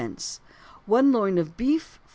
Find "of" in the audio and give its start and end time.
1.37-1.55